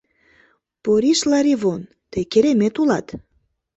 Порис 0.83 1.19
Ларивон, 1.29 1.81
тый 2.11 2.23
керемет 2.31 2.75
улат! 2.81 3.07